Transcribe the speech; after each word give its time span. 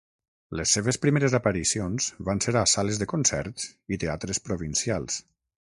Les 0.59 0.71
seves 0.77 0.97
primeres 1.03 1.35
aparicions 1.39 2.07
van 2.31 2.41
ser 2.47 2.55
a 2.63 2.67
sales 2.75 3.01
de 3.03 3.09
concerts 3.15 3.71
i 3.97 4.05
teatres 4.05 4.45
provincials. 4.49 5.25